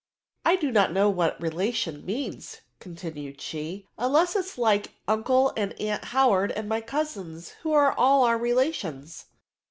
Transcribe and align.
'^ 0.45 0.49
I 0.49 0.55
do 0.55 0.71
not 0.71 0.91
know 0.93 1.11
what 1.11 1.39
relation 1.39 2.03
means,"* 2.03 2.61
con 2.79 2.95
tinued 2.95 3.39
she, 3.39 3.85
*^ 3.99 4.03
imless 4.03 4.35
it 4.35 4.39
is 4.45 4.57
like 4.57 4.93
uncle 5.07 5.53
and 5.55 5.73
aunt 5.79 6.05
Howard 6.05 6.51
and 6.53 6.67
my 6.67 6.81
cousins^ 6.81 7.51
who 7.61 7.71
are 7.73 7.93
all 7.95 8.23
our 8.23 8.39
relations.'' 8.39 9.27